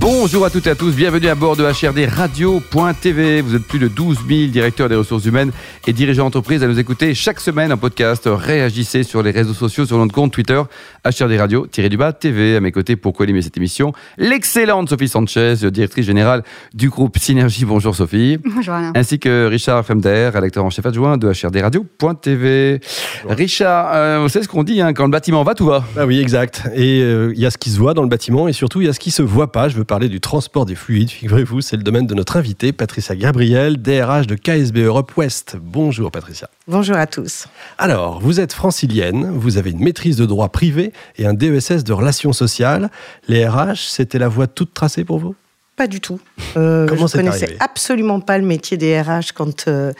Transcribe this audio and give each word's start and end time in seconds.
Bonjour 0.00 0.46
à 0.46 0.50
toutes 0.50 0.66
et 0.66 0.70
à 0.70 0.74
tous, 0.74 0.94
bienvenue 0.94 1.28
à 1.28 1.34
bord 1.34 1.56
de 1.56 1.62
HRD 1.62 2.08
Radio.tv. 2.10 3.42
Vous 3.42 3.54
êtes 3.54 3.66
plus 3.66 3.78
de 3.78 3.86
12 3.86 4.20
000 4.26 4.50
directeurs 4.50 4.88
des 4.88 4.94
ressources 4.94 5.26
humaines 5.26 5.52
et 5.86 5.92
dirigeants 5.92 6.24
d'entreprise 6.24 6.64
à 6.64 6.68
nous 6.68 6.78
écouter 6.78 7.12
chaque 7.12 7.38
semaine 7.38 7.70
en 7.70 7.76
podcast. 7.76 8.22
Réagissez 8.26 9.02
sur 9.02 9.22
les 9.22 9.30
réseaux 9.30 9.52
sociaux, 9.52 9.84
sur 9.84 9.98
notre 9.98 10.14
compte 10.14 10.32
Twitter, 10.32 10.62
HRD 11.04 11.38
Radio-du-bas 11.38 12.14
TV. 12.14 12.56
À 12.56 12.60
mes 12.60 12.72
côtés, 12.72 12.96
pour 12.96 13.12
co-animer 13.12 13.42
cette 13.42 13.58
émission, 13.58 13.92
l'excellente 14.16 14.88
Sophie 14.88 15.06
Sanchez, 15.08 15.56
directrice 15.70 16.06
générale 16.06 16.44
du 16.72 16.88
groupe 16.88 17.18
Synergie. 17.18 17.66
Bonjour 17.66 17.94
Sophie. 17.94 18.38
Bonjour 18.42 18.72
Alain. 18.72 18.92
Ainsi 18.96 19.18
que 19.18 19.48
Richard 19.48 19.84
Femder, 19.84 20.30
rédacteur 20.32 20.64
en 20.64 20.70
chef 20.70 20.86
adjoint 20.86 21.18
de 21.18 21.28
HRD 21.28 21.60
Radio.tv. 21.60 22.80
Richard, 23.28 23.90
euh, 23.92 24.20
vous 24.22 24.30
savez 24.30 24.44
ce 24.44 24.48
qu'on 24.48 24.64
dit, 24.64 24.80
hein, 24.80 24.94
quand 24.94 25.04
le 25.04 25.10
bâtiment 25.10 25.42
va, 25.42 25.54
tout 25.54 25.66
va. 25.66 25.84
Ah 25.98 26.06
oui, 26.06 26.20
exact. 26.20 26.62
Et 26.74 27.02
euh, 27.02 27.34
il 27.34 27.40
y 27.40 27.44
a 27.44 27.50
ce 27.50 27.58
qui 27.58 27.68
se 27.68 27.78
voit 27.78 27.92
dans 27.92 28.02
le 28.02 28.08
bâtiment 28.08 28.48
et 28.48 28.54
surtout 28.54 28.80
il 28.80 28.86
y 28.86 28.88
a 28.88 28.94
ce 28.94 29.00
qui 29.00 29.10
se 29.10 29.20
voit 29.20 29.52
pas. 29.52 29.68
Je 29.68 29.76
veux 29.76 29.84
parler 29.90 30.08
du 30.08 30.20
transport 30.20 30.66
des 30.66 30.76
fluides. 30.76 31.10
Figurez-vous, 31.10 31.62
c'est 31.62 31.76
le 31.76 31.82
domaine 31.82 32.06
de 32.06 32.14
notre 32.14 32.36
invitée, 32.36 32.70
Patricia 32.70 33.16
Gabriel, 33.16 33.82
DRH 33.82 34.28
de 34.28 34.36
KSB 34.36 34.84
Europe 34.84 35.16
West. 35.16 35.56
Bonjour 35.60 36.12
Patricia. 36.12 36.48
Bonjour 36.68 36.94
à 36.94 37.08
tous. 37.08 37.48
Alors, 37.76 38.20
vous 38.20 38.38
êtes 38.38 38.52
francilienne, 38.52 39.32
vous 39.32 39.58
avez 39.58 39.72
une 39.72 39.82
maîtrise 39.82 40.16
de 40.16 40.26
droit 40.26 40.48
privé 40.48 40.92
et 41.18 41.26
un 41.26 41.34
DESS 41.34 41.82
de 41.82 41.92
relations 41.92 42.32
sociales. 42.32 42.88
Les 43.26 43.44
RH, 43.48 43.88
c'était 43.88 44.20
la 44.20 44.28
voie 44.28 44.46
toute 44.46 44.74
tracée 44.74 45.02
pour 45.02 45.18
vous? 45.18 45.34
Pas 45.74 45.88
du 45.88 46.00
tout. 46.00 46.20
Euh, 46.56 46.86
Comment 46.86 47.08
je 47.08 47.14
connaissais 47.14 47.56
absolument 47.58 48.20
pas 48.20 48.38
le 48.38 48.46
métier 48.46 48.76
des 48.76 49.00
RH 49.00 49.32
quand 49.34 49.66
euh, 49.66 49.92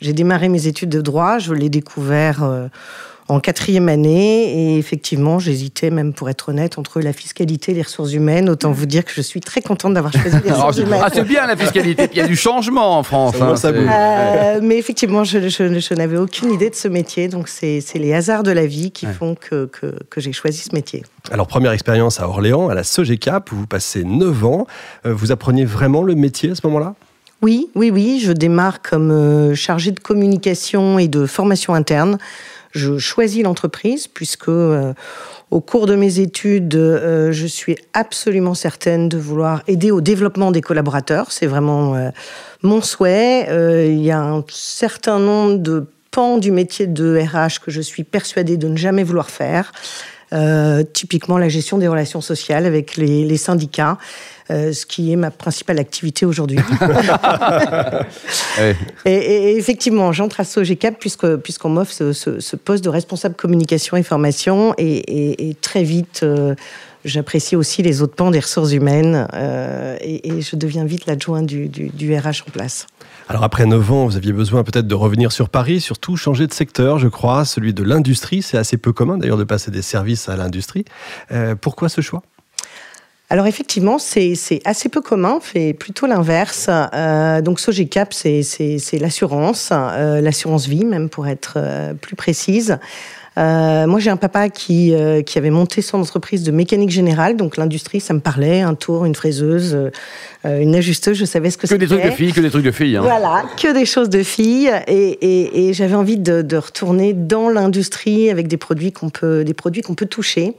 j'ai 0.00 0.12
démarré 0.12 0.50
mes 0.50 0.68
études 0.68 0.90
de 0.90 1.00
droit. 1.00 1.40
Je 1.40 1.52
l'ai 1.52 1.68
découvert 1.68 2.44
euh, 2.44 2.68
en 3.32 3.40
quatrième 3.40 3.88
année 3.88 4.74
et 4.74 4.78
effectivement, 4.78 5.38
j'hésitais 5.38 5.90
même 5.90 6.12
pour 6.12 6.28
être 6.30 6.50
honnête 6.50 6.78
entre 6.78 7.00
la 7.00 7.12
fiscalité 7.12 7.72
et 7.72 7.74
les 7.74 7.82
ressources 7.82 8.12
humaines. 8.12 8.48
Autant 8.50 8.72
vous 8.72 8.86
dire 8.86 9.04
que 9.04 9.12
je 9.14 9.22
suis 9.22 9.40
très 9.40 9.62
contente 9.62 9.94
d'avoir 9.94 10.12
choisi 10.12 10.36
les 10.44 10.50
Alors, 10.50 10.66
ressources 10.66 10.76
c'est- 10.76 10.82
humaines. 10.82 11.00
ah, 11.04 11.08
c'est 11.12 11.24
bien 11.24 11.46
la 11.46 11.56
fiscalité, 11.56 12.08
il 12.12 12.18
y 12.18 12.20
a 12.20 12.26
du 12.26 12.36
changement 12.36 12.98
en 12.98 13.02
France. 13.02 13.34
Ça 13.56 13.72
bouge. 13.72 13.82
Euh, 13.90 14.60
mais 14.62 14.76
effectivement, 14.78 15.24
je, 15.24 15.48
je- 15.48 15.78
je 15.80 15.94
n'avais 15.94 16.16
aucune 16.18 16.52
idée 16.52 16.68
de 16.70 16.74
ce 16.74 16.88
métier, 16.88 17.28
donc 17.28 17.48
c'est 17.48 17.82
les 17.94 18.12
hasards 18.14 18.42
de 18.42 18.50
la 18.52 18.66
vie 18.66 18.90
qui 18.90 19.06
font 19.06 19.34
que, 19.34 19.64
que, 19.66 19.94
que 20.10 20.20
j'ai 20.20 20.32
choisi 20.32 20.58
ce 20.58 20.74
métier. 20.74 21.02
Alors, 21.30 21.46
première 21.46 21.72
expérience 21.72 22.20
à 22.20 22.28
Orléans, 22.28 22.68
à 22.68 22.74
la 22.74 22.84
SOGECAP, 22.84 23.50
où 23.52 23.56
vous 23.56 23.66
passez 23.66 24.04
9 24.04 24.44
ans. 24.44 24.66
Euh, 25.06 25.14
vous 25.14 25.32
appreniez 25.32 25.64
vraiment 25.64 26.02
le 26.02 26.14
métier 26.14 26.50
à 26.50 26.54
ce 26.54 26.60
moment-là? 26.64 26.94
Oui, 27.40 27.68
oui, 27.74 27.90
oui. 27.90 28.20
Je 28.24 28.32
démarre 28.32 28.82
comme 28.82 29.10
euh, 29.10 29.54
chargée 29.54 29.90
de 29.90 29.98
communication 30.00 30.98
et 30.98 31.08
de 31.08 31.26
formation 31.26 31.74
interne. 31.74 32.18
Je 32.72 32.96
choisis 32.98 33.42
l'entreprise 33.42 34.08
puisque 34.08 34.48
euh, 34.48 34.94
au 35.50 35.60
cours 35.60 35.86
de 35.86 35.94
mes 35.94 36.20
études, 36.20 36.74
euh, 36.74 37.30
je 37.30 37.46
suis 37.46 37.76
absolument 37.92 38.54
certaine 38.54 39.08
de 39.10 39.18
vouloir 39.18 39.62
aider 39.66 39.90
au 39.90 40.00
développement 40.00 40.50
des 40.50 40.62
collaborateurs. 40.62 41.30
C'est 41.32 41.46
vraiment 41.46 41.94
euh, 41.94 42.10
mon 42.62 42.80
souhait. 42.80 43.46
Il 43.88 44.02
y 44.02 44.10
a 44.10 44.20
un 44.20 44.42
certain 44.48 45.18
nombre 45.18 45.58
de 45.58 45.86
pans 46.10 46.38
du 46.38 46.50
métier 46.50 46.86
de 46.86 47.18
RH 47.18 47.60
que 47.64 47.70
je 47.70 47.80
suis 47.80 48.04
persuadée 48.04 48.56
de 48.56 48.68
ne 48.68 48.76
jamais 48.76 49.04
vouloir 49.04 49.30
faire. 49.30 49.72
Typiquement 50.94 51.36
la 51.36 51.50
gestion 51.50 51.76
des 51.76 51.88
relations 51.88 52.22
sociales 52.22 52.64
avec 52.64 52.96
les 52.96 53.36
syndicats, 53.36 53.98
euh, 54.52 54.72
ce 54.72 54.86
qui 54.86 55.12
est 55.12 55.16
ma 55.16 55.30
principale 55.30 55.78
activité 55.78 56.26
aujourd'hui. 56.26 56.58
Ouais. 58.58 58.76
Et, 59.04 59.56
effectivement, 59.56 60.12
j'entre 60.12 60.40
à 60.40 60.44
Sogecap 60.44 60.96
puisque 60.98 61.36
puisqu'on 61.36 61.70
m'offre 61.70 61.92
ce, 61.92 62.12
ce- 62.12 62.40
ce 62.40 62.56
poste 62.56 62.84
de 62.84 62.88
responsable 62.90 63.34
communication 63.34 63.96
et 63.96 64.02
formation 64.02 64.74
et, 64.78 64.84
et- 64.98 65.48
et 65.50 65.54
très 65.54 65.82
vite. 65.82 66.20
euh, 66.22 66.54
J'apprécie 67.04 67.56
aussi 67.56 67.82
les 67.82 68.00
autres 68.00 68.14
pans 68.14 68.30
des 68.30 68.38
ressources 68.38 68.70
humaines 68.70 69.26
euh, 69.34 69.96
et, 70.00 70.28
et 70.36 70.40
je 70.40 70.54
deviens 70.54 70.84
vite 70.84 71.06
l'adjoint 71.06 71.42
du, 71.42 71.68
du- 71.68 71.88
du 71.88 72.16
RH 72.16 72.44
en 72.46 72.50
place. 72.52 72.86
Alors 73.28 73.42
après 73.42 73.66
9 73.66 73.90
ans, 73.90 74.04
vous 74.06 74.16
aviez 74.16 74.32
besoin 74.32 74.62
peut-être 74.62 74.86
de 74.86 74.94
revenir 74.94 75.32
sur 75.32 75.48
Paris, 75.48 75.80
surtout 75.80 76.16
changer 76.16 76.46
de 76.46 76.52
secteur, 76.54 77.00
je 77.00 77.08
crois, 77.08 77.44
celui 77.44 77.74
de 77.74 77.82
l'industrie. 77.82 78.40
C'est 78.42 78.56
assez 78.58 78.76
peu 78.76 78.92
commun 78.92 79.18
d'ailleurs 79.18 79.36
de 79.36 79.42
passer 79.44 79.72
des 79.72 79.82
services 79.82 80.28
à 80.28 80.36
l'industrie. 80.36 80.84
Euh, 81.32 81.56
pourquoi 81.60 81.88
ce 81.88 82.00
choix? 82.02 82.22
Alors 83.32 83.46
effectivement, 83.46 83.98
c'est 83.98 84.34
assez 84.66 84.90
peu 84.90 85.00
commun, 85.00 85.36
on 85.38 85.40
fait 85.40 85.72
plutôt 85.72 86.04
l'inverse. 86.06 86.68
Euh, 86.68 87.40
donc 87.40 87.60
Sogecap, 87.60 88.12
c'est 88.12 88.42
l'assurance, 89.00 89.70
euh, 89.72 90.20
l'assurance 90.20 90.66
vie 90.66 90.84
même 90.84 91.08
pour 91.08 91.26
être 91.26 91.54
euh, 91.56 91.94
plus 91.94 92.14
précise. 92.14 92.76
Euh, 93.38 93.86
moi, 93.86 93.98
j'ai 94.00 94.10
un 94.10 94.18
papa 94.18 94.50
qui, 94.50 94.94
euh, 94.94 95.22
qui 95.22 95.38
avait 95.38 95.48
monté 95.48 95.80
son 95.80 95.98
entreprise 96.02 96.42
de 96.42 96.50
mécanique 96.50 96.90
générale, 96.90 97.38
donc 97.38 97.56
l'industrie, 97.56 98.00
ça 98.00 98.12
me 98.12 98.20
parlait, 98.20 98.60
un 98.60 98.74
tour, 98.74 99.06
une 99.06 99.14
fraiseuse, 99.14 99.74
euh, 100.44 100.60
une 100.60 100.74
ajusteuse, 100.74 101.16
je 101.16 101.24
savais 101.24 101.48
ce 101.50 101.56
que 101.56 101.66
Que 101.66 101.74
des 101.76 101.86
c'était. 101.86 102.00
trucs 102.02 102.10
de 102.12 102.14
filles, 102.14 102.32
que 102.34 102.40
des 102.42 102.50
trucs 102.50 102.64
de 102.66 102.70
filles. 102.70 102.98
hein. 102.98 103.00
Voilà, 103.02 103.44
que 103.56 103.72
des 103.72 103.86
choses 103.86 104.10
de 104.10 104.22
filles. 104.22 104.70
Et, 104.86 105.08
et- 105.12 105.68
et 105.68 105.72
j'avais 105.72 105.94
envie 105.94 106.18
de, 106.18 106.42
de 106.42 106.56
retourner 106.58 107.14
dans 107.14 107.48
l'industrie 107.48 108.28
avec 108.28 108.46
des 108.48 108.58
produits 108.58 108.92
qu'on 108.92 109.08
peut, 109.08 109.42
des 109.44 109.54
produits 109.54 109.80
qu'on 109.80 109.94
peut 109.94 110.04
toucher. 110.04 110.54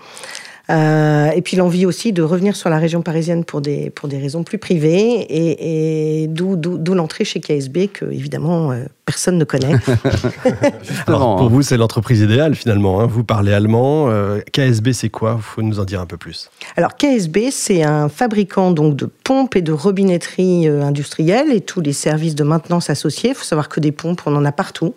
Euh, 0.69 1.29
et 1.31 1.41
puis 1.41 1.57
l'envie 1.57 1.85
aussi 1.85 2.13
de 2.13 2.21
revenir 2.21 2.55
sur 2.55 2.69
la 2.69 2.77
région 2.77 3.01
parisienne 3.01 3.43
pour 3.43 3.59
des, 3.59 3.89
pour 3.89 4.07
des 4.07 4.17
raisons 4.17 4.43
plus 4.43 4.57
privées. 4.57 5.19
Et, 5.29 6.23
et 6.23 6.27
d'où, 6.27 6.55
d'où, 6.55 6.77
d'où 6.77 6.93
l'entrée 6.93 7.25
chez 7.25 7.41
KSB, 7.41 7.87
que 7.91 8.05
évidemment 8.05 8.71
euh, 8.71 8.85
personne 9.05 9.37
ne 9.37 9.43
connaît. 9.43 9.75
Alors, 11.07 11.35
pour 11.35 11.47
hein. 11.47 11.49
vous, 11.49 11.61
c'est 11.63 11.75
l'entreprise 11.75 12.21
idéale 12.21 12.55
finalement. 12.55 13.01
hein. 13.01 13.07
Vous 13.07 13.25
parlez 13.25 13.51
allemand. 13.51 14.07
Euh, 14.09 14.39
KSB, 14.53 14.93
c'est 14.93 15.09
quoi? 15.09 15.35
Il 15.37 15.43
faut 15.43 15.61
nous 15.61 15.79
en 15.81 15.85
dire 15.85 15.99
un 15.99 16.05
peu 16.05 16.17
plus. 16.17 16.49
Alors 16.77 16.95
KSB, 16.95 17.49
c'est 17.51 17.83
un 17.83 18.07
fabricant 18.07 18.71
donc 18.71 18.95
de 18.95 19.05
pompes 19.05 19.57
et 19.57 19.61
de 19.61 19.73
robinetteries 19.73 20.69
euh, 20.69 20.81
industrielles 20.81 21.51
et 21.51 21.59
tous 21.59 21.81
les 21.81 21.93
services 21.93 22.35
de 22.35 22.43
maintenance 22.45 22.89
associés. 22.89 23.31
Il 23.31 23.35
faut 23.35 23.43
savoir 23.43 23.67
que 23.67 23.81
des 23.81 23.91
pompes, 23.91 24.21
on 24.25 24.35
en 24.35 24.45
a 24.45 24.51
partout. 24.53 24.95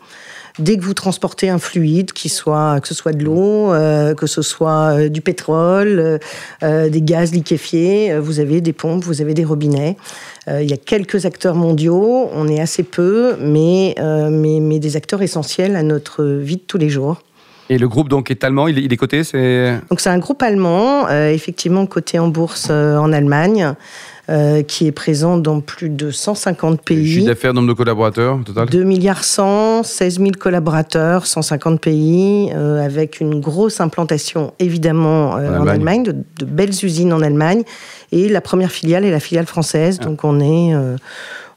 Dès 0.59 0.79
que 0.79 0.83
vous 0.85 0.95
transportez 0.95 1.51
un 1.51 1.59
fluide, 1.59 2.13
qui 2.13 2.31
soit, 2.31 2.81
que 2.81 2.89
ce 2.89 2.95
soit 2.95 3.13
de 3.13 3.23
l'eau, 3.23 3.73
euh, 3.73 4.15
que 4.15 4.27
ce 4.27 4.41
soit 4.41 4.97
euh, 4.97 5.09
du 5.11 5.21
pétrole, 5.21 6.19
euh, 6.63 6.89
des 6.89 7.03
gaz 7.03 7.33
liquéfiés, 7.33 8.19
vous 8.19 8.41
avez 8.41 8.63
des 8.63 8.73
pompes, 8.73 9.05
vous 9.05 9.21
avez 9.21 9.35
des 9.35 9.45
robinets. 9.45 9.97
Il 10.49 10.71
y 10.71 10.73
a 10.73 10.77
quelques 10.77 11.27
acteurs 11.27 11.57
mondiaux, 11.57 12.31
on 12.33 12.47
est 12.47 12.61
assez 12.61 12.85
peu, 12.85 13.35
mais, 13.41 13.97
mais, 13.99 14.61
mais 14.61 14.79
des 14.79 14.95
acteurs 14.95 15.21
essentiels 15.21 15.75
à 15.75 15.83
notre 15.83 16.23
vie 16.23 16.55
de 16.55 16.63
tous 16.63 16.79
les 16.79 16.89
jours. 16.89 17.21
Et 17.69 17.79
le 17.79 17.89
groupe 17.89 18.09
donc 18.09 18.31
est 18.31 18.45
allemand, 18.45 18.69
il 18.69 18.79
est, 18.79 18.83
il 18.83 18.93
est 18.93 18.97
coté, 18.97 19.25
c'est. 19.25 19.81
Donc 19.91 20.01
c'est 20.01 20.11
un 20.11 20.19
groupe 20.19 20.43
allemand, 20.43 21.09
euh, 21.09 21.31
effectivement 21.31 21.85
coté 21.87 22.19
en 22.19 22.29
bourse 22.29 22.69
euh, 22.71 22.97
en 22.97 23.13
Allemagne, 23.13 23.75
euh, 24.29 24.63
qui 24.63 24.87
est 24.87 24.93
présent 24.93 25.37
dans 25.37 25.61
plus 25.61 25.89
de 25.89 26.11
150 26.11 26.73
Chiffre 26.73 26.85
pays. 26.85 27.25
d'affaires, 27.25 27.55
nombre 27.55 27.69
de 27.69 27.73
collaborateurs 27.75 28.39
total 28.45 28.69
2 28.69 28.83
milliards 28.85 29.25
100, 29.25 29.85
16 29.85 30.19
000 30.19 30.31
collaborateurs, 30.39 31.27
150 31.27 31.81
pays, 31.81 32.51
euh, 32.55 32.85
avec 32.85 33.21
une 33.21 33.41
grosse 33.41 33.81
implantation 33.81 34.53
évidemment 34.59 35.37
euh, 35.37 35.59
En 35.59 35.63
en 35.63 35.67
Allemagne. 35.67 35.69
Allemagne, 35.69 36.03
de, 36.05 36.13
de 36.13 36.45
belles 36.45 36.75
usines 36.83 37.13
en 37.13 37.23
Allemagne, 37.23 37.63
et 38.13 38.29
la 38.29 38.41
première 38.41 38.73
filiale 38.73 39.05
est 39.05 39.11
la 39.11 39.21
filiale 39.21 39.47
française. 39.47 40.01
Donc 40.01 40.25
on 40.25 40.41
est 40.41 40.75
euh, 40.75 40.97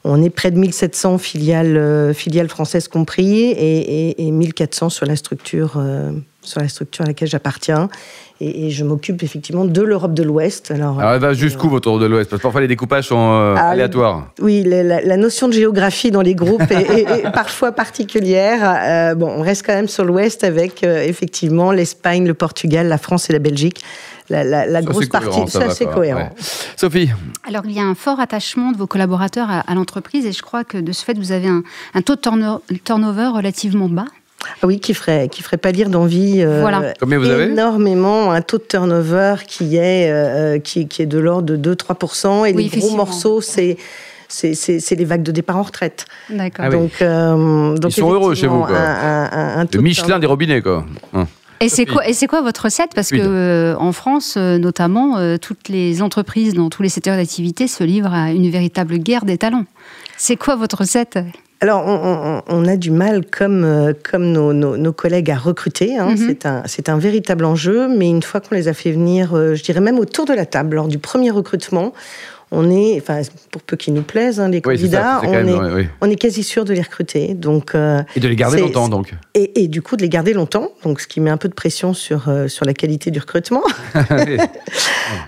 on 0.03 0.24
est 0.24 0.29
près 0.29 0.52
de 0.52 0.58
1700 0.58 1.18
filiales 1.18 1.78
euh, 1.78 2.13
filiales 2.13 2.50
françaises 2.50 2.88
compris, 2.88 3.40
et, 3.41 4.09
et, 4.09 4.28
et 4.28 4.31
1400 4.31 4.90
sur 4.90 5.06
la 5.06 5.16
structure 5.16 5.74
euh, 5.78 6.12
sur 6.42 6.62
la 6.62 6.68
structure 6.70 7.04
à 7.06 7.08
laquelle 7.08 7.28
j'appartiens. 7.28 7.90
Et, 8.42 8.68
et 8.68 8.70
je 8.72 8.86
m'occupe 8.86 9.22
effectivement 9.22 9.66
de 9.66 9.82
l'Europe 9.82 10.14
de 10.14 10.24
l'Ouest. 10.24 10.72
Alors, 10.72 10.98
Alors 11.00 11.12
elle 11.12 11.20
va 11.20 11.34
jusqu'où 11.34 11.68
votre 11.68 11.90
Europe 11.90 12.02
de 12.02 12.06
l'Ouest? 12.06 12.30
Parce 12.30 12.40
que 12.42 12.44
parfois 12.44 12.62
les 12.62 12.70
découpages 12.70 13.08
sont 13.10 13.18
euh, 13.34 13.56
Ah, 13.58 13.72
aléatoires. 13.72 14.30
Oui, 14.40 14.64
la, 14.64 14.82
la- 14.82 15.02
la 15.02 15.18
notion 15.18 15.50
de 15.50 15.54
géographie 15.54 16.10
dans 16.10 16.22
les 16.22 16.36
groupes 16.36 16.62
est, 16.72 16.90
est- 16.90 17.26
est 17.26 17.32
parfois 17.34 17.74
particulière. 17.74 18.62
Euh, 18.64 19.16
bon, 19.16 19.28
on 19.28 19.41
reste 19.41 19.66
quand 19.66 19.74
même 19.74 19.90
sur 19.90 20.06
l'Ouest 20.06 20.46
avec 20.46 20.86
euh, 20.86 21.03
effectivement 21.03 21.74
l'Espagne, 21.74 22.26
le 22.26 22.34
Portugal, 22.34 22.88
la 22.88 22.97
France 22.97 23.30
et 23.30 23.34
la 23.34 23.40
Belgique. 23.40 23.84
La, 24.30 24.46
la- 24.46 24.66
la 24.68 24.82
Ça, 24.82 24.85
grosse 24.85 25.03
c'est 25.03 25.09
cohérent, 25.09 25.35
partie, 25.40 25.52
ça 25.52 25.59
ça, 25.62 25.70
c'est 25.72 25.85
cohérent. 25.88 26.20
Ouais. 26.22 26.30
Sophie, 26.78 27.09
Alors, 27.46 27.64
il 27.66 27.72
y 27.74 27.80
a 27.80 27.84
un 27.84 27.96
fort 27.96 28.22
attachement 28.22 28.72
de 28.72 28.78
vos 28.78 28.88
collaborateurs 28.88 29.50
à, 29.50 29.59
à 29.62 29.76
l'entreprise 29.76 30.26
et 30.26 30.32
je 30.32 30.42
crois 30.44 30.64
que 30.64 30.78
de 30.78 30.92
ce 30.94 31.03
fait, 31.03 31.18
vous 31.18 31.34
avez 31.34 31.47
un, 31.50 31.64
un 31.94 32.02
taux 32.02 32.16
de 32.16 32.22
turno- 32.22 32.62
turnover 32.85 33.28
relativement 33.35 33.90
bas. 33.90 34.06
Ah 34.62 34.68
oui, 34.68 34.80
qui 34.80 34.94
ferait, 34.94 35.28
qui 35.30 35.44
ferait 35.44 35.58
pas 35.58 35.72
lire 35.72 35.90
d'envie. 35.90 36.41
euh, 36.41 36.62
Voilà. 36.62 36.94
Combien 37.00 37.18
vous 37.20 37.30
avez 37.30 37.46
Énormément, 37.46 38.32
un 38.32 38.41
taux 38.41 38.58
de 38.58 38.64
turnover 38.64 39.36
qui 39.47 39.76
est, 39.78 40.09
euh, 40.12 40.59
qui, 40.59 40.88
qui 40.88 41.02
est 41.02 41.06
de 41.06 41.20
l'ordre 41.20 41.56
de 41.56 41.74
2-3%. 41.76 42.46
Et 42.47 42.53
Oui, 42.53 42.70
les 42.74 42.80
gros 42.80 42.96
morceaux, 42.96 43.41
c'est. 43.41 43.78
C'est 44.32 44.91
les 44.96 45.06
vagues 45.06 45.24
de 45.24 45.32
départ 45.32 45.58
en 45.58 45.64
retraite. 45.64 46.06
D'accord. 46.30 46.66
Ah. 46.68 46.70
Donc, 46.70 46.91
euh, 47.02 47.76
donc 47.76 47.91
Ils 47.91 48.00
sont 48.00 48.12
heureux 48.12 48.36
chez 48.36 48.46
vous, 48.46 48.59
quoi. 48.59 48.78
un- 48.78 49.24
un- 49.32 49.58
un- 49.58 49.64
le 49.64 49.68
de 49.68 49.80
Michelin 49.80 50.20
des 50.20 50.28
robinets, 50.28 50.62
quoi. 50.62 50.85
Hein. 51.16 51.26
Et 51.62 51.68
c'est 51.68 51.88
quoi, 51.88 52.08
et 52.08 52.14
c'est 52.14 52.28
quoi 52.28 52.42
votre 52.42 52.66
recette? 52.66 52.92
Parce 52.94 53.09
que 53.09 53.18
euh, 53.20 53.76
en 53.80 53.92
France, 53.92 54.35
euh, 54.38 54.59
notamment, 54.59 55.18
euh, 55.18 55.38
toutes 55.38 55.68
les 55.68 56.02
entreprises 56.03 56.53
dans 56.53 56.70
tous 56.70 56.84
les 56.84 56.90
secteurs 56.90 57.18
d'activité 57.18 57.68
se 57.68 57.84
livrent 57.84 58.14
à 58.14 58.32
une 58.32 58.50
véritable 58.52 59.00
guerre 59.00 59.26
des 59.26 59.38
talents. 59.40 59.66
C'est 60.16 60.35
quoi 60.38 60.56
votre 60.56 60.78
recette? 60.78 61.18
Alors, 61.61 62.44
on, 62.47 62.66
a 62.66 62.78
du 62.78 62.90
mal, 62.90 63.26
comme, 63.26 63.66
euh, 63.66 63.94
comme 64.09 64.32
nos, 64.32 64.53
nos, 64.53 64.94
collègues, 64.94 65.29
à 65.29 65.38
recruter. 65.38 65.97
Hein. 65.97 66.11
Mhm. 66.11 66.35
C'est 66.66 66.88
un, 66.88 66.94
un, 66.94 66.97
véritable 66.97 67.44
enjeu, 67.44 67.90
mais 67.90 68.09
une 68.09 68.23
fois 68.23 68.40
qu'on 68.40 68.56
les 68.56 68.70
a 68.70 68.73
fait 68.73 68.91
venir, 68.91 69.35
euh, 69.35 69.56
je 69.56 69.64
dirais 69.64 69.82
même 69.82 70.00
autour 70.00 70.26
de 70.26 70.34
la 70.34 70.46
table, 70.46 70.78
lors 70.78 70.88
du 70.88 71.00
premier 71.00 71.32
recrutement, 71.32 71.94
on 72.51 72.72
est, 72.72 72.97
enfin, 72.99 73.22
pour 73.51 73.61
peu 73.61 73.78
qu'ils 73.78 73.93
nous 73.93 74.01
plaisent, 74.01 74.40
hein, 74.40 74.49
les 74.49 74.61
candidats, 74.61 75.22
on, 75.23 75.31
est, 75.31 75.87
on, 76.01 76.09
est, 76.09 76.16
quasi 76.16 76.41
sûr 76.41 76.66
de 76.66 76.73
les 76.73 76.81
recruter. 76.81 77.35
Donc, 77.35 77.75
euh, 77.75 78.01
et 78.16 78.19
de 78.19 78.28
les 78.28 78.35
garder 78.35 78.59
longtemps, 78.59 78.90
donc. 78.90 79.13
Et, 79.35 79.67
du 79.67 79.84
coup, 79.84 79.96
de 79.96 80.01
les 80.01 80.09
garder 80.09 80.34
longtemps, 80.34 80.69
donc 80.84 80.99
ce 80.99 81.07
qui 81.07 81.22
met 81.22 81.29
un 81.29 81.37
peu 81.37 81.47
de 81.47 81.53
pression 81.53 81.93
sur, 81.93 82.28
euh, 82.28 82.47
sur 82.47 82.66
la 82.66 82.73
qualité 82.73 83.11
du 83.11 83.19
recrutement. 83.19 83.61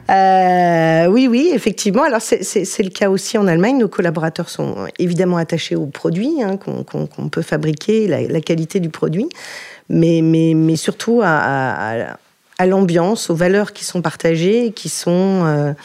euh, 0.10 1.06
oui, 1.08 1.28
oui, 1.28 1.52
effectivement. 1.54 2.04
Alors, 2.04 2.22
c'est 2.22 2.84
le 2.84 2.90
cas 2.90 3.10
aussi 3.12 3.38
en 3.38 3.46
Allemagne. 3.46 3.78
Nos 3.78 3.88
collaborateurs 3.88 4.50
sont 4.50 4.88
évidemment 4.98 5.38
attachés 5.38 5.76
aux 5.76 5.86
produits 5.86 6.42
hein, 6.42 6.58
qu'on 6.58 7.30
peut 7.30 7.44
fabriquer, 7.44 8.08
la, 8.08 8.42
qualité 8.42 8.80
du 8.80 8.90
produit, 8.90 9.30
mais, 9.90 10.22
mais, 10.24 10.54
mais 10.56 10.76
surtout 10.76 11.22
à, 11.24 11.28
à, 11.28 12.18
à 12.58 12.66
l'ambiance, 12.66 13.30
aux 13.30 13.36
valeurs 13.36 13.74
qui 13.74 13.86
sont 13.86 14.02
partagées, 14.02 14.72
qui 14.72 14.90
sont 14.90 15.76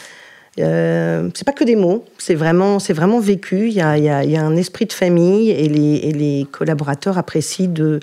euh, 0.59 1.29
c'est 1.35 1.45
pas 1.45 1.53
que 1.53 1.65
des 1.65 1.77
mots, 1.77 2.05
c'est 2.19 2.35
vraiment, 2.35 2.79
c'est 2.79 2.93
vraiment 2.93 3.21
vécu. 3.21 3.69
Il 3.69 3.75
y, 3.75 3.81
a, 3.81 3.99
y 3.99 4.09
a, 4.09 4.25
y 4.25 4.37
a, 4.37 4.43
un 4.43 4.57
esprit 4.57 4.87
de 4.87 4.93
famille 4.93 5.51
et 5.51 5.69
les, 5.69 5.97
et 5.97 6.13
les, 6.13 6.47
collaborateurs 6.51 7.19
apprécient 7.19 7.69
de, 7.69 8.01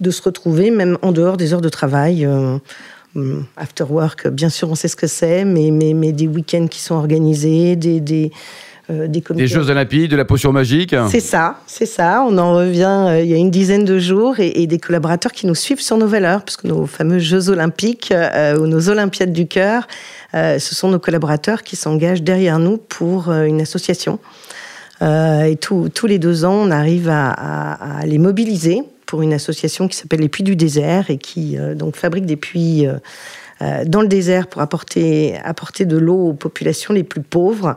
de 0.00 0.10
se 0.10 0.22
retrouver, 0.22 0.70
même 0.70 0.98
en 1.02 1.12
dehors 1.12 1.36
des 1.36 1.52
heures 1.52 1.60
de 1.60 1.68
travail. 1.68 2.24
Euh, 2.24 2.58
after 3.56 3.84
work, 3.84 4.28
bien 4.28 4.48
sûr, 4.48 4.70
on 4.70 4.74
sait 4.74 4.88
ce 4.88 4.96
que 4.96 5.08
c'est, 5.08 5.44
mais, 5.44 5.70
mais, 5.70 5.94
mais 5.94 6.12
des 6.12 6.28
week-ends 6.28 6.68
qui 6.68 6.80
sont 6.80 6.94
organisés, 6.94 7.76
des, 7.76 8.00
des, 8.00 8.30
euh, 8.90 9.08
des, 9.08 9.46
Jeux 9.46 9.70
Olympiques, 9.70 10.10
de 10.10 10.16
la 10.16 10.24
potion 10.24 10.52
magique. 10.52 10.94
C'est 11.10 11.20
ça, 11.20 11.60
c'est 11.66 11.86
ça. 11.86 12.24
On 12.28 12.36
en 12.38 12.54
revient 12.54 13.06
euh, 13.08 13.20
il 13.22 13.30
y 13.30 13.34
a 13.34 13.36
une 13.36 13.50
dizaine 13.50 13.84
de 13.84 13.98
jours 13.98 14.40
et, 14.40 14.66
des 14.66 14.78
collaborateurs 14.78 15.32
qui 15.32 15.46
nous 15.46 15.54
suivent 15.54 15.80
sur 15.80 15.96
nos 15.96 16.06
valeurs, 16.06 16.44
puisque 16.44 16.64
nos 16.64 16.86
fameux 16.86 17.18
Jeux 17.18 17.48
Olympiques 17.48 18.12
ou 18.58 18.66
nos 18.66 18.88
Olympiades 18.88 19.32
du 19.32 19.46
cœur, 19.46 19.86
euh, 20.34 20.58
ce 20.58 20.74
sont 20.74 20.88
nos 20.88 20.98
collaborateurs 20.98 21.62
qui 21.62 21.76
s'engagent 21.76 22.22
derrière 22.22 22.58
nous 22.58 22.76
pour 22.76 23.28
euh, 23.28 23.44
une 23.44 23.60
association. 23.60 24.18
Euh, 25.02 25.44
et 25.44 25.56
tous 25.56 26.06
les 26.06 26.18
deux 26.18 26.44
ans, 26.44 26.54
on 26.54 26.70
arrive 26.70 27.08
à, 27.10 28.00
les 28.04 28.18
mobiliser 28.18 28.82
pour 29.06 29.22
une 29.22 29.32
association 29.32 29.88
qui 29.88 29.96
s'appelle 29.96 30.20
les 30.20 30.28
Puits 30.28 30.44
du 30.44 30.56
désert 30.56 31.10
et 31.10 31.16
qui 31.16 31.56
donc 31.74 31.96
fabrique 31.96 32.26
des 32.26 32.36
puits 32.36 32.86
dans 33.86 34.00
le 34.00 34.08
désert 34.08 34.46
pour 34.46 34.62
apporter, 34.62 35.36
apporter 35.44 35.84
de 35.84 35.98
l'eau 35.98 36.28
aux 36.28 36.32
populations 36.32 36.94
les 36.94 37.04
plus 37.04 37.20
pauvres. 37.20 37.76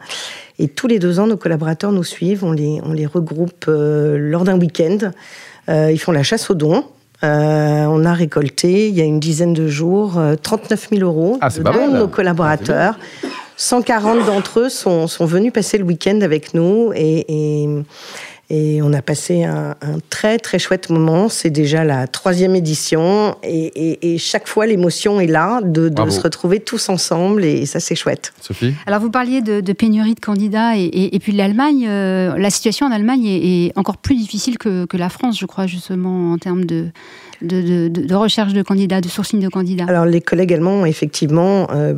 Et 0.60 0.68
tous 0.68 0.88
les 0.88 1.00
deux 1.00 1.20
ans, 1.20 1.28
nos 1.28 1.38
collaborateurs 1.38 1.92
nous 1.92 2.04
suivent, 2.04 2.44
on 2.44 2.52
les, 2.52 2.80
on 2.84 2.94
les 2.94 3.06
regroupe 3.06 3.66
lors 3.68 4.44
d'un 4.44 4.58
week-end. 4.58 5.12
ils 5.68 6.00
font 6.00 6.12
la 6.12 6.24
chasse 6.24 6.50
aux 6.50 6.56
dons. 6.56 6.86
Euh, 7.24 7.86
on 7.86 8.04
a 8.04 8.14
récolté, 8.14 8.90
il 8.90 8.96
y 8.96 9.02
a 9.02 9.06
une 9.06 9.20
dizaine 9.20 9.54
de 9.54 9.68
jours, 9.68 10.20
39 10.42 10.88
euh, 10.92 10.96
000 10.98 11.10
euros 11.10 11.38
ah, 11.40 11.50
de 11.50 11.98
nos 11.98 12.08
collaborateurs. 12.08 13.00
140 13.56 14.26
d'entre 14.26 14.62
eux 14.62 14.70
sont, 14.70 15.06
venus 15.22 15.54
passer 15.54 15.78
le 15.78 15.86
week-end 15.86 16.20
avec 16.22 16.54
nous 16.54 16.92
et, 16.94 17.64
et, 17.64 17.70
on 18.82 18.94
a 18.94 19.02
passé 19.02 19.44
un, 19.44 19.76
très 20.10 20.38
très 20.38 20.60
chouette 20.60 20.90
moment. 20.90 21.30
C'est 21.30 21.50
déjà 21.50 21.84
la 21.84 22.08
troisième 22.08 22.56
édition 22.56 23.36
et, 23.44 24.18
chaque 24.18 24.48
fois 24.48 24.66
l'émotion 24.66 25.20
est 25.20 25.28
là 25.28 25.62
de, 25.64 25.92
se 26.10 26.22
retrouver 26.22 26.60
tous 26.60 26.90
ensemble 26.90 27.44
et, 27.44 27.66
ça 27.66 27.80
c'est 27.80 27.96
chouette. 27.96 28.34
Sophie 28.40 28.74
Alors 28.86 29.00
vous 29.00 29.10
parliez 29.10 29.42
de, 29.42 29.74
pénurie 29.74 30.16
de 30.16 30.20
candidats 30.20 30.78
et, 30.78 31.20
puis 31.22 31.34
de 31.34 31.38
l'Allemagne. 31.38 31.86
Euh, 31.88 32.38
la 32.38 32.50
situation 32.50 32.86
en 32.86 32.92
Allemagne 32.92 33.26
est, 33.26 33.78
encore 33.78 33.98
plus 33.98 34.16
difficile 34.16 34.58
que, 34.58 34.86
que, 34.86 34.98
la 34.98 35.10
France, 35.10 35.40
je 35.40 35.46
crois, 35.46 35.68
justement 35.68 36.34
en 36.34 36.38
termes 36.38 36.66
de, 36.66 36.92
de, 37.42 38.16
recherche 38.16 38.54
de 38.54 38.62
candidats, 38.62 39.02
de 39.02 39.08
sourcing 39.10 39.40
de 39.40 39.50
candidats. 39.50 39.86
Alors 39.88 40.06
les 40.06 40.22
collègues 40.22 40.54
allemands 40.54 40.82
ont 40.82 40.86
effectivement 40.86 41.68
euh, 41.72 41.96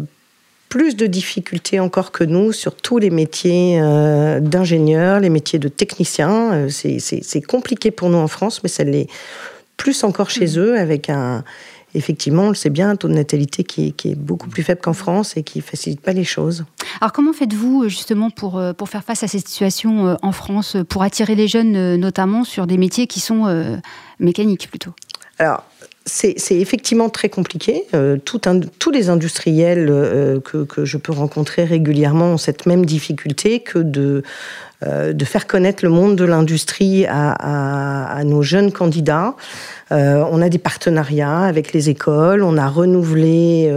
plus 0.76 0.98
de 0.98 1.08
difficultés 1.08 1.80
encore 1.80 2.12
que 2.12 2.26
nous 2.26 2.52
sur 2.52 2.76
tous 2.76 2.98
les 2.98 3.10
métiers 3.10 3.80
euh, 3.82 4.42
d'ingénieurs, 4.42 5.22
les 5.22 5.30
métiers 5.30 5.58
de 5.58 5.70
techniciens. 5.70 6.52
Euh, 6.52 6.70
c'est 6.70 7.42
compliqué 7.42 7.92
pour 7.92 8.10
nous 8.10 8.18
en 8.18 8.28
France, 8.28 8.62
mais 8.62 8.68
ça 8.68 8.84
l'est 8.84 9.08
plus 9.78 10.04
encore 10.04 10.30
chez 10.30 10.48
mmh. 10.48 10.60
eux 10.60 10.78
avec 10.78 11.10
un, 11.10 11.46
effectivement, 11.94 12.44
on 12.44 12.50
le 12.50 12.56
sait 12.56 12.70
bien, 12.70 12.90
un 12.90 12.98
taux 12.98 13.08
de 13.08 13.14
natalité 13.14 13.64
qui 13.64 13.96
est, 14.04 14.16
beaucoup 14.16 14.50
plus 14.50 14.64
faible 14.64 14.82
qu'en 14.82 14.92
France 14.92 15.38
et 15.38 15.44
qui 15.44 15.60
ne 15.60 15.64
facilite 15.64 16.02
pas 16.02 16.12
les 16.12 16.26
choses. 16.26 16.66
Alors 17.00 17.14
comment 17.14 17.32
faites-vous 17.32 17.88
justement 17.88 18.30
pour, 18.30 18.62
pour 18.78 18.90
faire 18.90 19.06
face 19.06 19.24
à 19.24 19.30
cette 19.30 19.48
situation 19.48 20.18
en 20.22 20.32
France, 20.34 20.76
pour 20.90 21.04
attirer 21.04 21.36
les 21.36 21.48
jeunes 21.48 21.96
notamment 21.96 22.44
sur 22.44 22.68
des 22.68 22.78
métiers 22.78 23.08
qui 23.08 23.22
sont 23.22 23.80
mécaniques 24.20 24.70
plutôt? 24.70 24.92
Alors, 25.38 25.64
c'est 26.08 26.36
effectivement 26.52 27.10
très 27.10 27.30
compliqué. 27.30 27.86
Euh, 27.96 28.18
tout 28.24 28.40
tous 28.78 28.92
les 28.92 29.10
industriels 29.10 29.88
euh, 29.90 30.40
que, 30.40 30.86
je 30.86 30.98
peux 30.98 31.12
rencontrer 31.12 31.64
régulièrement 31.64 32.34
ont 32.34 32.38
cette 32.38 32.68
même 32.68 32.86
difficulté 32.86 33.62
que 33.62 33.80
de, 33.80 34.22
euh, 34.86 35.14
de 35.14 35.26
faire 35.26 35.48
connaître 35.48 35.84
le 35.84 35.90
monde 35.90 36.16
de 36.16 36.24
l'industrie 36.24 37.08
à, 37.08 38.22
nos 38.24 38.44
jeunes 38.44 38.72
candidats. 38.72 39.36
on 39.90 40.42
a 40.42 40.50
des 40.50 40.60
partenariats 40.60 41.42
avec 41.42 41.74
les 41.74 41.90
écoles, 41.90 42.44
on 42.44 42.58
a 42.58 42.68
renouvelé 42.68 43.72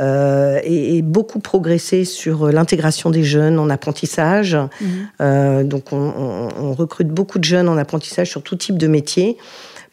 et, 0.00 1.02
beaucoup 1.02 1.38
progressé 1.40 2.04
sur 2.04 2.52
l'intégration 2.52 3.08
des 3.08 3.24
jeunes 3.24 3.58
en 3.58 3.70
apprentissage. 3.70 4.56
Mmh. 4.80 5.62
donc 5.64 5.92
on, 5.92 6.50
on, 6.58 6.74
recrute 6.74 7.08
beaucoup 7.08 7.38
de 7.38 7.44
jeunes 7.44 7.68
en 7.68 7.78
apprentissage 7.78 8.28
sur 8.30 8.42
tout 8.42 8.56
type 8.56 8.76
de 8.76 8.86
métier. 8.86 9.38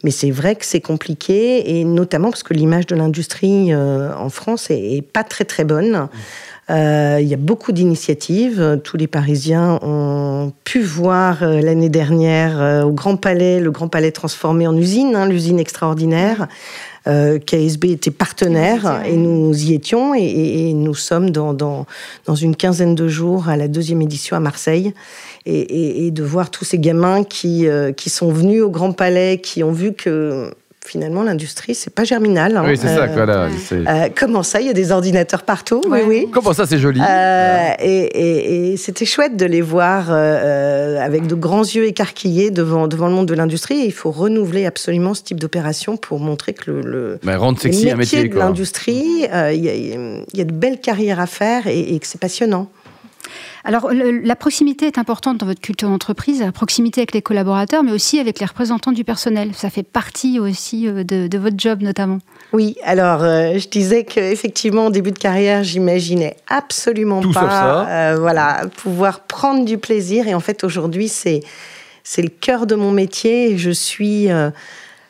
Mais 0.03 0.12
c'est 0.12 0.31
vrai 0.31 0.56
que 0.56 0.65
c'est 0.65 0.81
compliqué, 0.81 1.80
et 1.80 1.83
notamment 1.83 2.30
parce 2.30 2.44
que 2.44 2.53
l'image 2.53 2.86
de 2.88 2.95
l'industrie 2.95 3.74
euh, 3.74 4.15
en 4.15 4.30
France 4.30 4.68
est, 4.69 5.01
pas 5.01 5.24
très 5.24 5.45
très 5.45 5.63
bonne. 5.63 6.07
Euh, 6.69 7.19
il 7.21 7.27
y 7.27 7.33
a 7.33 7.38
beaucoup 7.38 7.71
d'initiatives. 7.71 8.81
Tous 8.83 8.97
les 8.97 9.07
Parisiens 9.07 9.79
ont 9.81 10.51
pu 10.63 10.81
voir 10.81 11.44
euh, 11.44 11.62
l'année 11.62 11.89
dernière 11.89 12.85
au 12.85 12.91
Grand 12.91 13.17
Palais, 13.17 13.59
le 13.59 13.71
Grand 13.71 13.88
Palais 13.88 14.12
transformé 14.12 14.67
en 14.67 14.75
usine, 14.75 15.15
hein, 15.15 15.27
l'usine 15.27 15.59
extraordinaire. 15.59 16.47
KSB 17.07 17.91
était 17.91 18.09
partenaire 18.09 19.03
et 19.06 19.15
nous 19.15 19.53
y 19.53 19.75
étions 19.75 20.15
et, 20.15 20.73
nous 20.73 20.95
sommes 20.95 21.29
dans, 21.29 21.53
dans, 21.53 21.85
dans, 22.25 22.33
une 22.33 22.56
quinzaine 22.56 22.95
de 22.95 23.07
jours 23.07 23.47
à 23.47 23.57
la 23.57 23.67
deuxième 23.67 24.01
édition 24.01 24.35
à 24.35 24.39
Marseille 24.39 24.91
et, 25.45 26.12
de 26.12 26.23
voir 26.23 26.50
tous 26.50 26.65
ces 26.65 26.79
gamins 26.79 27.23
qui, 27.23 27.67
euh, 27.67 27.91
qui 27.91 28.09
sont 28.09 28.31
venus 28.31 28.63
au 28.63 28.69
Grand 28.69 28.91
Palais, 28.91 29.39
qui 29.41 29.63
ont 29.63 29.71
vu 29.71 29.94
que 29.94 30.51
finalement, 30.86 31.24
l'industrie, 31.24 31.75
c'est 31.75 31.94
pas 31.94 32.04
germinal. 32.04 32.58
Hein. 32.58 32.63
Oui, 32.65 32.77
c'est 32.77 32.88
ça. 32.88 33.08
Voilà, 33.08 33.50
euh, 33.72 34.10
comment 34.15 34.44
ça 34.44 34.62
Il 34.62 34.68
y 34.68 34.70
a 34.70 34.74
des 34.74 34.92
ordinateurs 34.92 35.44
partout? 35.44 35.82
Oui, 35.88 36.00
oui. 36.06 36.27
Comment 36.32 36.54
ça, 36.54 36.65
c'est 36.65 36.77
joli? 36.77 37.01
Euh, 37.01 37.70
Et, 37.80 38.75
c'était 38.77 39.06
chouette 39.06 39.38
de 39.38 39.46
les 39.46 39.62
voir 39.62 40.12
avec 40.12 41.27
de 41.27 41.36
grands 41.36 41.63
yeux 41.63 41.86
écarquillés 41.86 42.51
devant, 42.51 42.88
devant 42.88 43.08
le 43.08 43.13
monde 43.13 43.27
de 43.27 43.34
l'industrie. 43.34 43.77
il 43.86 43.94
faut 43.94 44.12
renouveler 44.12 44.65
absolument 44.65 45.13
ce 45.13 45.24
type 45.24 45.39
d'opération 45.39 45.98
pour 45.98 46.20
montrer 46.20 46.54
que 46.54 46.72
le, 46.72 46.82
le, 46.82 47.20
bah, 47.24 47.38
rendre 47.38 47.60
sexy 47.60 47.86
métier, 47.86 47.92
un 47.92 47.96
métier 47.96 48.27
de 48.27 48.38
l'industrie, 48.38 49.27
il 49.54 49.56
y, 49.56 50.38
y, 50.38 50.42
a 50.42 50.46
de 50.46 50.51
belles 50.54 50.80
carrières 50.80 51.20
à 51.20 51.27
faire 51.27 51.68
et 51.68 51.98
que 52.00 52.08
c'est 52.08 52.20
passionnant. 52.20 52.70
Alors, 53.67 53.89
la 53.91 54.36
proximité 54.36 54.86
est 54.86 55.00
importante 55.00 55.39
dans 55.39 55.48
votre 55.48 55.60
culture 55.60 55.89
d'entreprise, 55.89 56.39
la 56.39 56.51
proximité 56.51 57.01
avec 57.01 57.15
les 57.15 57.24
collaborateurs, 57.24 57.81
mais 57.81 57.91
aussi 57.91 58.19
avec 58.19 58.39
les 58.39 58.45
représentants 58.45 58.91
du 58.91 59.03
personnel. 59.03 59.55
Ça 59.55 59.72
fait 59.72 59.81
partie 59.81 60.39
aussi 60.39 60.88
euh, 60.88 61.03
de, 61.03 61.38
votre 61.39 61.55
job, 61.57 61.81
notamment. 61.81 62.19
Oui, 62.53 62.75
alors 62.84 63.24
euh, 63.24 63.57
je 63.57 63.67
disais 63.67 64.03
qu'effectivement, 64.03 64.86
en 64.86 64.89
début 64.91 65.12
de 65.12 65.17
carrière, 65.17 65.63
j'imaginais 65.63 66.38
absolument 66.48 67.22
pas 67.34 67.88
euh, 67.89 68.17
voilà, 68.19 68.67
pouvoir 68.77 69.22
prendre 69.22 69.65
du 69.65 69.79
plaisir. 69.79 70.27
Et 70.27 70.36
en 70.36 70.39
fait, 70.41 70.63
aujourd'hui, 70.63 71.07
c'est, 71.07 71.39
c'est 72.03 72.22
le 72.22 72.29
cœur 72.29 72.67
de 72.67 72.75
mon 72.75 72.91
métier. 72.91 73.57
Je 73.57 73.72
suis. 73.72 74.27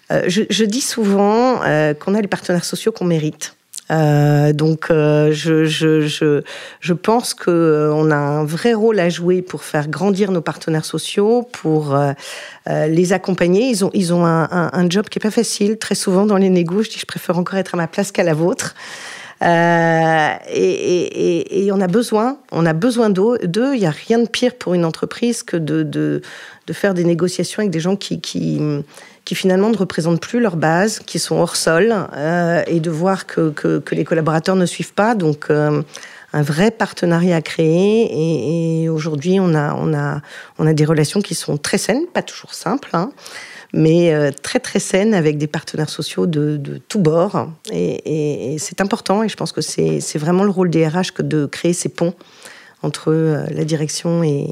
je, 0.10 0.42
je, 0.50 0.64
dis 0.64 0.82
souvent 0.82 1.60
qu'on 2.00 2.16
a 2.16 2.22
les 2.22 2.28
partenaires 2.30 2.64
sociaux 2.64 2.94
qu'on 2.94 3.06
mérite. 3.06 3.56
Euh, 3.92 4.52
donc, 4.54 4.88
euh, 4.90 5.32
je, 5.32 5.66
je, 5.66 6.02
je, 6.02 6.42
je, 6.80 6.94
pense 6.94 7.34
qu'on 7.34 7.52
euh, 7.52 7.92
on 7.94 8.10
a 8.10 8.16
un 8.16 8.44
vrai 8.44 8.74
rôle 8.74 9.00
à 9.00 9.10
jouer 9.10 9.42
pour 9.42 9.64
faire 9.64 9.88
grandir 9.88 10.32
nos 10.32 10.42
partenaires 10.42 10.86
sociaux, 10.86 11.48
pour 11.52 11.96
euh, 11.96 12.14
euh, 12.70 12.88
les 12.88 13.14
accompagner. 13.14 13.70
Ils 13.70 13.86
ont, 13.86 13.92
ils 13.94 14.14
ont 14.14 14.26
un, 14.26 14.48
un, 14.50 14.70
un 14.74 14.90
job 14.90 15.08
qui 15.10 15.20
est 15.20 15.22
pas 15.22 15.32
facile. 15.32 15.78
Très 15.78 15.96
souvent 15.96 16.26
dans 16.26 16.38
les 16.38 16.50
négos, 16.50 16.84
je 16.84 16.90
dis 16.90 17.00
je 17.00 17.06
préfère 17.06 17.38
encore 17.38 17.60
être 17.60 17.76
à 17.76 17.78
ma 17.78 17.88
place 17.88 18.12
qu'à 18.12 18.24
la 18.24 18.34
vôtre. 18.34 18.74
Euh, 19.44 20.34
et, 20.50 21.70
on 21.72 21.82
a 21.82 21.88
besoin, 21.88 22.38
on 22.52 22.66
a 22.66 22.74
besoin 22.74 23.10
d'eux. 23.10 23.38
Il 23.74 23.80
n'y 23.80 23.86
a 23.86 23.92
rien 23.92 24.20
de 24.20 24.28
pire 24.28 24.56
pour 24.56 24.74
une 24.74 24.86
entreprise 24.86 25.44
que 25.44 25.58
de, 25.58 26.22
faire 26.72 26.94
des 26.94 27.04
négociations 27.04 27.60
avec 27.60 27.72
des 27.72 27.80
gens 27.80 27.96
qui, 27.96 28.22
finalement 29.34 29.70
ne 29.70 29.78
représentent 29.78 30.22
plus 30.22 30.40
leur 30.40 30.56
base, 30.56 31.00
qui 31.00 31.20
sont 31.20 31.36
hors 31.36 31.56
sol, 31.56 31.94
euh, 32.16 32.64
et 32.68 32.80
de 32.80 32.90
voir 32.90 33.26
que, 33.26 33.82
les 33.92 34.04
collaborateurs 34.06 34.56
ne 34.56 34.66
suivent 34.66 34.94
pas. 34.94 35.16
Donc, 35.16 35.48
euh, 35.50 35.82
un 36.34 36.42
vrai 36.42 36.72
partenariat 36.72 37.38
à 37.38 37.42
créer. 37.42 38.84
Et, 38.84 38.90
aujourd'hui, 38.90 39.40
on 39.40 39.54
a 39.54 40.22
des 40.74 40.86
relations 40.86 41.22
qui 41.22 41.36
sont 41.36 41.58
très 41.58 41.78
saines, 41.78 42.06
pas 42.14 42.22
toujours 42.22 42.54
simples. 42.54 42.90
Hein, 42.94 43.12
mais 43.76 44.14
euh, 44.14 44.32
très 44.32 44.60
très 44.60 44.80
saines 44.80 45.14
avec 45.14 45.38
des 45.38 45.48
partenaires 45.48 45.90
sociaux 45.90 46.28
de, 46.28 46.56
de 46.56 46.78
tous 46.78 47.00
bords. 47.00 47.50
Et, 47.72 48.56
c'est 48.58 48.80
important 48.80 49.22
et 49.22 49.30
je 49.30 49.36
pense 49.36 49.52
que 49.52 49.62
c'est 49.62 50.18
vraiment 50.18 50.44
le 50.44 50.50
rôle 50.50 50.70
des 50.70 50.88
RH 50.88 51.12
que 51.14 51.22
de 51.22 51.46
créer 51.46 51.74
ces 51.74 51.90
ponts 51.90 52.14
entre 52.84 53.12
euh, 53.12 53.46
la 53.52 53.66
direction 53.66 54.24
et, 54.24 54.48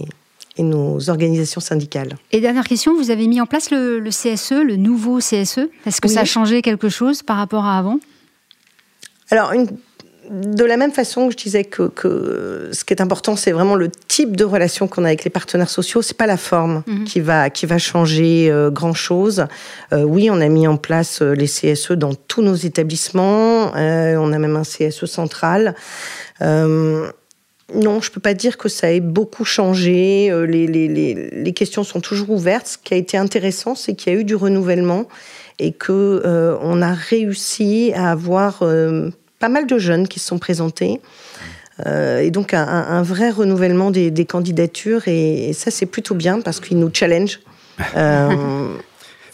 et 0.57 0.63
nos 0.63 1.09
organisations 1.09 1.61
syndicales. 1.61 2.17
Et 2.33 2.41
dernière 2.41 2.65
question, 2.65 2.95
vous 2.95 3.11
avez 3.11 3.27
mis 3.27 3.39
en 3.39 3.45
place 3.45 3.71
le, 3.71 4.01
CSE, 4.09 4.61
le 4.61 4.75
nouveau 4.75 5.19
CSE. 5.19 5.69
Est-ce 5.85 6.01
que 6.01 6.09
ça 6.09 6.21
a 6.21 6.25
changé 6.25 6.61
quelque 6.61 6.89
chose 6.89 7.23
par 7.23 7.37
rapport 7.37 7.65
à 7.65 7.77
avant? 7.77 7.99
Alors, 9.31 9.53
une 9.53 9.67
de 10.29 10.63
la 10.63 10.77
même 10.77 10.91
façon 10.91 11.27
que 11.27 11.33
je 11.33 11.37
disais 11.37 11.63
que, 11.63 11.91
ce 12.71 12.83
qui 12.83 12.93
est 12.93 13.01
important, 13.01 13.35
c'est 13.35 13.51
vraiment 13.51 13.75
le 13.75 13.89
type 13.89 14.35
de 14.35 14.45
relation 14.45 14.87
qu'on 14.87 15.03
a 15.03 15.07
avec 15.07 15.23
les 15.23 15.29
partenaires 15.29 15.69
sociaux. 15.69 16.01
C'est 16.01 16.17
pas 16.17 16.27
la 16.27 16.37
forme 16.37 16.83
mhm. 16.87 17.03
qui 17.03 17.19
va 17.19 17.49
qui 17.49 17.65
va 17.65 17.77
changer 17.77 18.49
euh, 18.49 18.69
grand 18.69 18.93
chose. 18.93 19.45
Euh, 19.91 20.03
oui, 20.03 20.29
on 20.29 20.39
a 20.39 20.47
mis 20.47 20.67
en 20.67 20.77
place 20.77 21.21
euh, 21.21 21.33
les 21.33 21.47
CSE 21.47 21.91
dans 21.91 22.13
tous 22.13 22.41
nos 22.41 22.55
établissements. 22.55 23.71
on 23.73 24.33
a 24.33 24.39
même 24.39 24.55
un 24.55 24.63
CSE 24.63 25.05
central. 25.05 25.75
non, 26.41 28.01
je 28.01 28.11
peux 28.11 28.21
pas 28.21 28.33
dire 28.33 28.57
que 28.57 28.69
ça 28.69 28.91
ait 28.91 28.99
beaucoup 28.99 29.45
changé. 29.45 30.31
Les, 30.47 30.67
les, 30.67 31.53
questions 31.53 31.83
sont 31.83 32.01
toujours 32.01 32.29
ouvertes. 32.29 32.67
Ce 32.67 32.77
qui 32.77 32.93
a 32.93 32.97
été 32.97 33.17
intéressant, 33.17 33.73
c'est 33.75 33.95
qu'il 33.95 34.13
y 34.13 34.15
a 34.15 34.19
eu 34.19 34.23
du 34.23 34.35
renouvellement 34.35 35.07
et 35.59 35.71
que 35.71 36.57
on 36.61 36.81
a 36.81 36.93
réussi 36.93 37.91
à 37.95 38.11
avoir 38.11 38.63
pas 39.43 39.49
mal 39.49 39.67
de 39.67 39.77
jeunes 39.77 40.07
qui 40.07 40.21
se 40.21 40.27
sont 40.27 40.39
présentés. 40.39 41.01
Euh, 41.85 42.19
et 42.19 42.31
donc 42.31 42.53
un, 42.53 43.01
vrai 43.01 43.29
renouvellement 43.29 43.91
des, 43.91 44.25
candidatures 44.25 45.05
et, 45.09 45.51
ça 45.51 45.69
c'est 45.69 45.85
plutôt 45.85 46.15
bien 46.15 46.39
parce 46.39 46.61
qu'ils 46.61 46.79
nous 46.79 46.89
challenge. 46.93 47.41
Euh, 47.97 48.67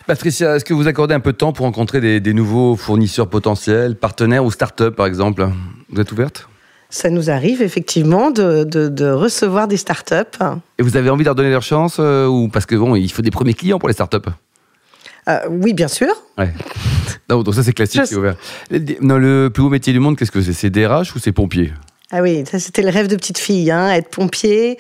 Patricia, 0.07 0.55
est-ce 0.55 0.63
que 0.63 0.73
vous 0.73 0.87
accordez 0.87 1.13
un 1.13 1.19
peu 1.19 1.33
de 1.33 1.37
temps 1.37 1.51
pour 1.51 1.65
rencontrer 1.65 2.19
des, 2.21 2.33
nouveaux 2.33 2.77
fournisseurs 2.77 3.27
potentiels, 3.27 3.97
partenaires 3.97 4.45
ou 4.45 4.49
start-up 4.49 4.95
par 4.95 5.05
exemple? 5.05 5.47
Vous 5.91 6.01
êtes 6.01 6.11
ouverte? 6.11 6.47
Ça 6.89 7.09
nous 7.09 7.29
arrive 7.29 7.61
effectivement 7.61 8.31
de, 8.31 9.11
recevoir 9.11 9.67
des 9.67 9.77
startups. 9.77 10.39
Et 10.79 10.83
vous 10.83 10.95
avez 10.97 11.09
envie 11.09 11.23
de 11.23 11.27
leur 11.27 11.35
donner 11.35 11.51
leur 11.51 11.61
chance 11.61 11.97
euh, 11.99 12.25
ou 12.25 12.47
parce 12.47 12.65
que 12.65 12.75
bon, 12.75 12.95
il 12.95 13.11
faut 13.11 13.21
des 13.21 13.29
premiers 13.29 13.53
clients 13.53 13.77
pour 13.77 13.89
les 13.89 13.93
startups 13.93 14.29
euh, 15.27 15.39
oui, 15.49 15.73
bien 15.73 15.87
sûr. 15.87 16.09
Ouais. 16.37 16.51
Donc 17.29 17.53
ça 17.53 17.63
c'est 17.63 17.73
classique, 17.73 18.01
c'est 18.05 18.15
ouvert. 18.15 18.35
le 18.71 19.49
plus 19.49 19.63
haut 19.63 19.69
métier 19.69 19.93
du 19.93 19.99
monde, 19.99 20.17
qu'est-ce 20.17 20.31
que 20.31 20.41
c'est? 20.41 20.53
C'est 20.53 20.69
DRH 20.69 21.15
ou 21.15 21.19
c'est 21.19 21.31
pompier? 21.31 21.71
Ah 22.11 22.23
oui, 22.23 22.43
ça 22.49 22.57
c'était 22.57 22.81
le 22.81 22.89
rêve 22.89 23.07
de 23.07 23.15
petite 23.15 23.37
fille, 23.37 23.69
hein, 23.69 23.91
être 23.91 24.09
pompier. 24.09 24.79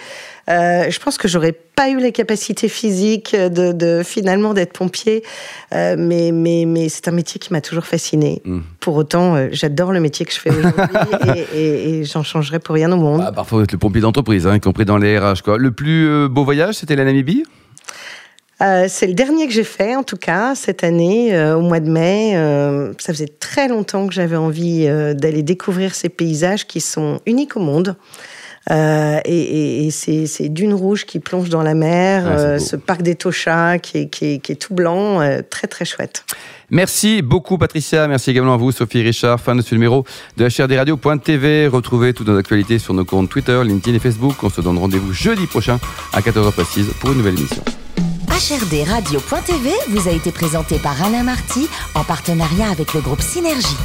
Euh, 0.49 0.89
je 0.89 0.99
pense 0.99 1.19
que 1.19 1.27
j'aurais 1.27 1.51
pas 1.51 1.91
eu 1.91 1.99
les 1.99 2.11
capacités 2.11 2.67
physiques 2.67 3.35
de, 3.35 4.01
finalement 4.03 4.55
d'être 4.55 4.73
pompier, 4.73 5.23
euh, 5.75 5.95
mais 5.95 6.31
mais 6.31 6.65
mais 6.65 6.89
c'est 6.89 7.07
un 7.07 7.11
métier 7.11 7.39
qui 7.39 7.53
m'a 7.53 7.61
toujours 7.61 7.85
fasciné. 7.85 8.41
Hmm. 8.45 8.61
Pour 8.79 8.95
autant, 8.95 9.47
j'adore 9.51 9.91
le 9.91 9.99
métier 9.99 10.25
que 10.25 10.33
je 10.33 10.39
fais 10.39 10.49
aujourd'hui 10.49 11.43
et, 11.55 12.03
j'en 12.03 12.23
changerai 12.23 12.57
pour 12.57 12.73
rien 12.73 12.91
au 12.91 12.97
monde. 12.97 13.21
Bah, 13.21 13.31
parfois 13.31 13.59
vous 13.59 13.63
êtes 13.63 13.73
le 13.73 13.77
pompier 13.77 14.01
d'entreprise, 14.01 14.47
hein, 14.47 14.55
y 14.55 14.59
compris 14.59 14.85
dans 14.85 14.97
les 14.97 15.19
RH. 15.19 15.43
Quoi. 15.43 15.59
Le 15.59 15.69
plus 15.69 16.27
beau 16.29 16.43
voyage, 16.43 16.75
c'était 16.75 16.95
la 16.95 17.05
Namibie? 17.05 17.43
Euh, 18.61 18.85
c'est 18.89 19.07
le 19.07 19.13
dernier 19.13 19.47
que 19.47 19.53
j'ai 19.53 19.63
fait, 19.63 19.95
en 19.95 20.03
tout 20.03 20.17
cas, 20.17 20.53
cette 20.53 20.83
année, 20.83 21.33
euh, 21.33 21.55
au 21.55 21.61
mois 21.61 21.79
de 21.79 21.89
mai. 21.89 22.33
Euh, 22.35 22.93
ça 22.97 23.13
faisait 23.13 23.27
très 23.39 23.67
longtemps 23.67 24.07
que 24.07 24.13
j'avais 24.13 24.35
envie 24.35 24.87
d'aller 25.15 25.43
découvrir 25.43 25.95
ces 25.95 26.09
paysages 26.09 26.67
qui 26.67 26.81
sont 26.81 27.19
uniques 27.25 27.55
au 27.55 27.61
monde. 27.61 27.95
et, 28.69 29.87
et, 29.87 29.91
c'est 29.91 30.49
Dune 30.49 30.73
Rouge 30.73 31.05
qui 31.05 31.19
plonge 31.19 31.49
dans 31.49 31.63
la 31.63 31.73
mer, 31.73 32.59
ce 32.59 32.75
parc 32.75 33.01
des 33.01 33.15
Tochas 33.15 33.79
qui 33.79 33.97
est, 33.97 34.09
qui 34.09 34.35
est, 34.35 34.55
tout 34.59 34.73
blanc, 34.73 35.21
très 35.49 35.67
très 35.67 35.85
chouette. 35.85 36.25
Merci 36.69 37.23
beaucoup 37.23 37.57
Patricia, 37.57 38.07
merci 38.07 38.29
également 38.29 38.53
à 38.53 38.57
vous 38.57 38.71
Sophie 38.71 39.01
Richard, 39.01 39.39
fin 39.39 39.55
de 39.55 39.61
ce 39.63 39.73
numéro 39.73 40.05
de 40.37 40.45
HRDRadio.tv. 40.45 41.67
Retrouvez 41.67 42.13
toutes 42.13 42.27
nos 42.27 42.37
actualités 42.37 42.77
sur 42.77 42.93
nos 42.93 43.05
comptes 43.05 43.29
Twitter, 43.29 43.59
LinkedIn 43.63 43.97
et 43.97 43.99
Facebook. 43.99 44.35
On 44.43 44.49
se 44.49 44.61
donne 44.61 44.77
rendez-vous 44.77 45.13
jeudi 45.13 45.47
prochain 45.47 45.79
à 46.13 46.21
14h 46.21 46.51
précise 46.51 46.91
pour 46.99 47.11
une 47.11 47.17
nouvelle 47.17 47.39
émission. 47.39 47.63
HRD 48.39 48.87
Radio.tv 48.87 49.69
vous 49.89 50.07
a 50.07 50.11
été 50.11 50.31
présenté 50.31 50.79
par 50.79 51.03
Alain 51.03 51.23
Marty 51.23 51.67
en 51.93 52.05
partenariat 52.05 52.69
avec 52.69 52.93
le 52.93 53.01
groupe 53.01 53.21
Synergie. 53.21 53.75